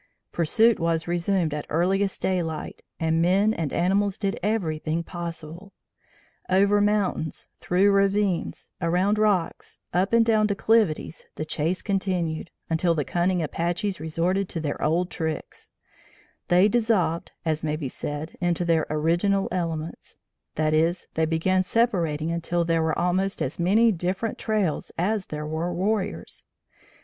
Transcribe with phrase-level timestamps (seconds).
[0.31, 5.73] Pursuit was resumed at earliest daylight and men and animals did everything possible.
[6.49, 13.05] Over mountains, through ravines, around rocks, up and down declivities, the chase continued, until the
[13.05, 15.69] cunning Apaches resorted to their old tricks:
[16.47, 20.17] they dissolved, as may be said, into their "original elements"
[20.55, 25.45] that is, they began separating until there were almost as many different trails as there
[25.45, 26.43] were warriors.